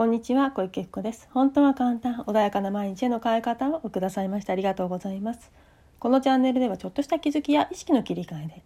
[0.00, 1.28] こんにちは小池子です。
[1.30, 5.52] 本当は簡単穏やかな毎日への変え方をくださいましてありがとうございます。
[5.98, 8.62] このチャンネルではちょっとした気づきや意識の切り替えで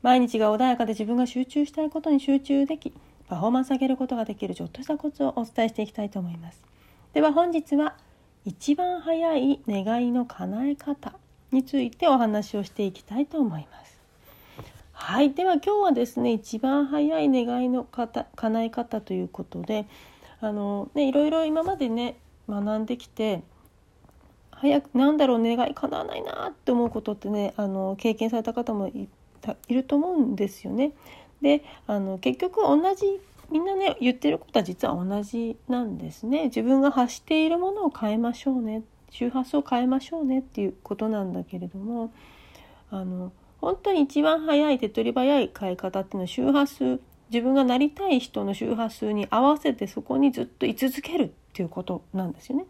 [0.00, 2.94] 毎日が穏やかで自分が集中したいことに集中でき
[3.28, 6.62] パフォーマンス上げることができるちょっとしたコツをお伝えしていきたいと思います。
[7.12, 7.94] では本日は
[8.46, 11.12] 一番早い願いの叶え方
[11.52, 14.00] についてお話をしていきたいと思います。
[14.92, 15.34] はい。
[15.34, 19.84] では今日はですね一番早い願いの方叶え方ということで
[20.40, 22.16] あの、ね、いろいろ今までね
[22.48, 23.42] 学んできて
[24.50, 29.08] 早くなんだろう願い叶わないなって思うことってねあの経験された方もい
[29.68, 30.92] いると思うんですよね。
[31.40, 33.20] であの結局同じ
[33.50, 36.44] みんなね言ってることは実は同じなんですね。
[36.44, 42.12] 自分が発しているものを変えましょうね周波数を変えましょうねっていうことなんだけれども
[42.90, 52.66] あの本当に一番早い手っ取り早い変え方っていうのは周波数自分がなりたい人の周波数に合わせてそこにずっと居続けるっていうことなんですよね。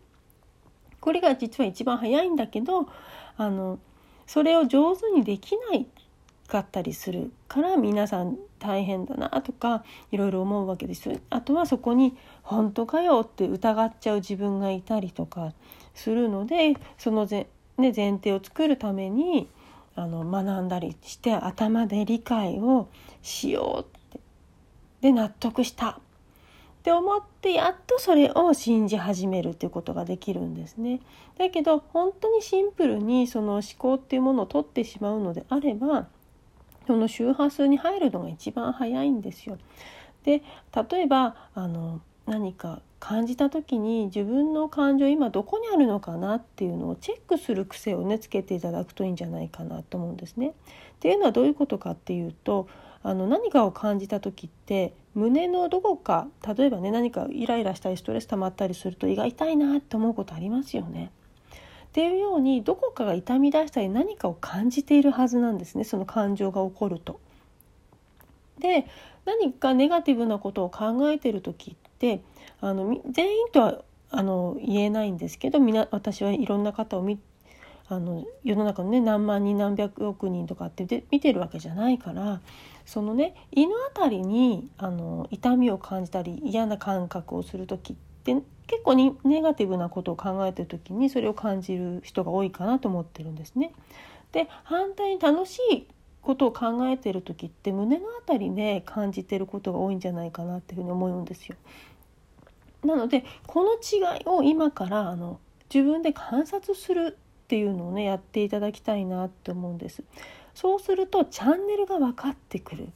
[1.01, 2.89] これが実は一番早いんだけど
[3.37, 3.79] あの
[4.27, 5.87] それを上手にできない
[6.49, 15.53] かったりするから皆さん大変だなとかいろいろ思うわけですあとはそこに「本当かよ」って疑っちゃう自分がいたりとか
[15.95, 19.47] するのでその前,、ね、前提を作るために
[19.95, 22.89] あの学んだりして頭で理解を
[23.23, 24.08] しよう
[25.01, 31.01] で納得したって思ってやっとそれを信じ始めるっていうことができるんですね。
[31.37, 36.07] だけど本当にシンプルにその思考っていうものを取ってしまうのであれば
[36.87, 39.59] その周波数に入るのが一番早いんですよ。
[40.25, 40.43] で
[40.91, 50.49] 例えばあの何か感じた時に自分の感情今どこにあるのかなっていうのをチェックする癖をねつけていただくといいんじゃないかなと思うんですね。
[50.49, 50.53] っ
[51.01, 52.69] ていうのはどういうことかっていうと
[53.03, 61.11] あの何かを感じた時って胸のどこか例えばね何かイライラしたりストレス溜まったりすると胃が痛いなって思うことありますよね。
[61.89, 67.21] っていうようにどこかが痛み出したり何かを感じているはずなんですねその感情が起こると。
[68.59, 68.87] で
[69.25, 72.21] 何かネガティブなことを考えてる時って
[72.61, 77.19] あの全員とはあの言えないんですけどみ私はいろんな方を見
[77.91, 82.41] あの世の中のね何万人何百億人とかってで見てるわけじゃないから
[82.85, 88.35] そのね胃の辺りにあの痛みを感じたり嫌な感覚をする時って
[88.67, 93.73] 結構にネガティブなことを考えてる時にそれを感じる人が多いかなと思ってるんですね。
[94.33, 95.87] で反対に楽しい
[96.21, 101.57] ことを考えてる時って胸の辺りで感じてることが多いんじゃないかなっていうふうに思うんですよ。
[102.85, 105.41] なのでこの違いを今からあの
[105.73, 107.17] 自分で観察する
[107.49, 110.03] っていうのをねやっていただきたいなって思うんです。
[110.55, 112.91] そうするとチャンネルが分かってくる。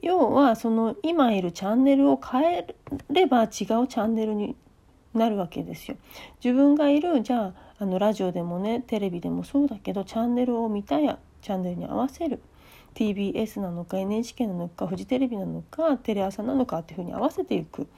[0.00, 2.74] 要はその今いるチャンネルを変え
[3.10, 4.54] れば違うチャンネルに
[5.14, 5.96] なるわけですよ。
[6.44, 12.40] 自分がいるじゃああのラジオでもねテレビでもそうだけどチャンネルを見たやチャンネルに合わせる
[12.94, 17.88] TBS なのか NHK なのかフジテレビなのかテレ朝なのかっていうふうに合わせていく。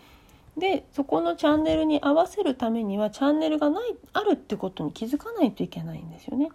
[0.56, 6.50] でそこのチャンネルに合わせるためにはチャンネルがないあるってことに気づかないといけないんですよね。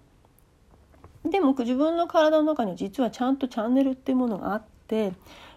[1.26, 5.12] でも自分の体の中には実はちゃんとチャンネルっていうものがあって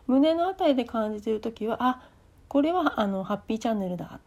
[0.08, 2.02] 胸の辺りで感じてる時はあ
[2.48, 4.18] これはあのハッピーチャンネルだ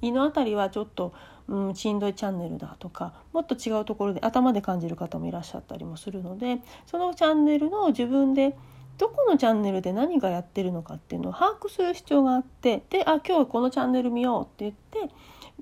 [0.00, 1.12] 胃の辺りはちょっと、
[1.48, 8.56] うん、しんどいチャンネルだとかもっと違うところで頭で感じる方もいらっしゃったりもするのでそのチャンネルの自分で
[8.98, 15.14] どこのチャンネルで何がやってるのかっていうのを把握する必要があってであ今日はこのチャンネル見ようって言って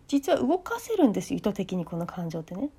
[0.09, 2.71] 実は動かせるんです意図的にこの感情ってね。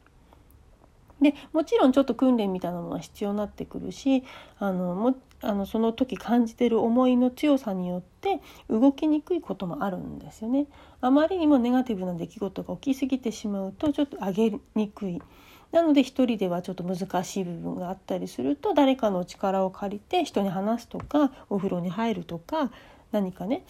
[1.22, 4.23] でもちろんちょっと訓練みたいなものは必要になってくるし
[4.57, 10.67] あのもあのその時感じてる思いの強さによって動きにくいこともあるんですよね。
[11.00, 15.22] あまりにもネガティブな出来事が起きすぎてしまうとちょっと上げにくい。
[15.71, 22.71] なので一人ではちょっと難しい部分があったりすると誰かの力を借りて人に話すとかお風呂に入るとか
[23.11, 23.63] 何かね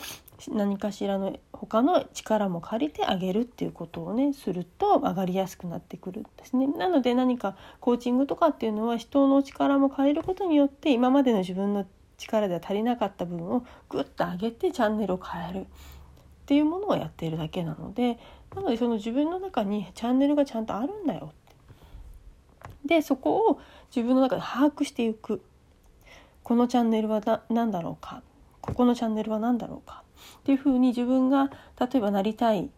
[0.50, 6.66] 何かしらの他の力も借りてあげるっていうことをねすると上がりやすくなってくるんですね。
[6.66, 11.86] なので何かコーチングとかっていうのは人の力も借りることによって今までの自分の
[12.18, 15.66] 力では足りなかった部分をグッと上げてチャンネルを変えるっ
[16.46, 18.20] ていうものをやっているだけなので
[18.56, 21.34] なのでその自分の中にチャンネルがちゃんとあるんだよ
[22.86, 23.60] でそこを
[23.96, 25.42] 自分の中で把握していく。
[26.44, 28.24] このチャンネルは何だろうか。
[28.62, 30.04] ここのチャンネルは何だろうか。
[30.40, 31.50] っていうふうに自分が
[31.80, 32.70] 例えばなりたい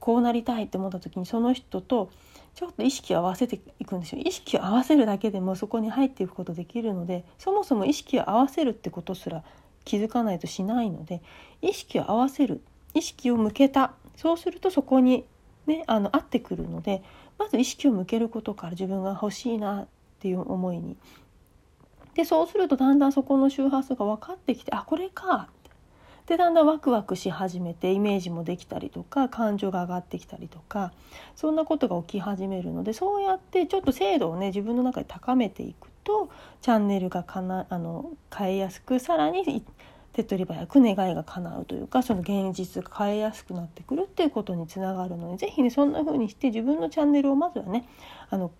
[0.00, 2.10] こうなりたいって思った時にその人と
[2.54, 4.22] ちょっと意識を合わせていくんですよ。
[4.24, 9.42] 意識を合わせるだけでもそこに入っていくことできるのでそもそも意識を合わせるってことすら
[9.84, 11.22] 気づかないとしないので
[11.62, 12.60] 意識を合わせる。
[12.94, 13.92] 意識を向けた。
[14.16, 15.24] そうするとそこに
[15.68, 17.02] ねあの合ってくるので
[17.38, 19.86] まず意識を向けることから自分が欲しいなっ
[20.18, 20.96] ていう思いに。
[22.14, 25.48] でそうするとだんだんそこの周波数が分かってきてあこれか
[26.26, 30.92] でだんだんワクワクし始めてイメージもできたりとか感情が上がってきたりとか
[31.36, 36.28] そんなことが起き始めるのでそうやってちょっと精度をね自分の中で高めていくと
[36.60, 39.62] チャンネルがかなあの変えやすくさらに
[40.12, 47.86] 手っ取り早く願いが叶うというかその現実が変えやすくなってくるっていうことにつながるので是非ねそんな風にして自分のチャンネルをまずはね
[48.30, 48.50] あの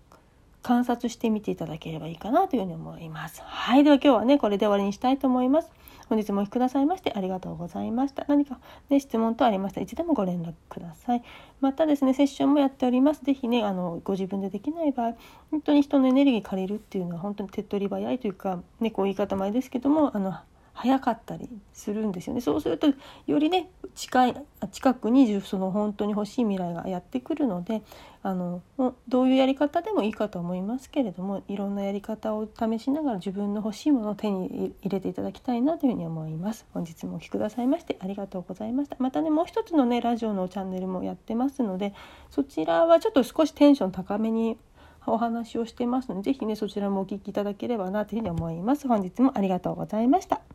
[0.61, 3.41] 観察してみていただければいいかなというふうに思います。
[3.43, 3.83] はい。
[3.83, 5.71] では今日はね、これで終わりにしたいと思います。
[6.09, 8.25] 本日もお聴きくださいましてありがとうございました。
[8.27, 8.59] 何か
[8.89, 11.23] ね、質問等ありましたらいつでもご連絡ください。
[11.61, 13.21] またですね、セッションもやっております。
[13.23, 15.13] 是非ね、あの、ご自分でできない場合、
[15.51, 20.35] 本当に人のエネルギー借りるっていうのは本当に手っ取り早いというか、ね、こう言い方前ですけども、あの、
[20.81, 22.39] 早かったりするんですよね。
[22.39, 22.87] そうすると
[23.27, 24.35] よりね近い
[24.71, 27.81] 近くにその本当に欲しい未来がやってくるので
[28.23, 28.61] あの
[29.09, 36.65] どういうやり方でもいいかと思いますけれどもいろんなやり方を試しながら自分の欲しいものを手に入れていただきたいなというふうに思います。
[36.73, 38.95] 本日もお聴きくださいましてありがとうございました。
[38.99, 41.93] またねもう一つのねラジオのチャンネルもやってますので
[42.29, 44.57] そちらはちょっと少しテンション高めに
[45.05, 48.87] お話をしてますので是非ねそちらもお聴きいただければなというふうに思います。
[48.87, 50.49] 本日もありがとうございました。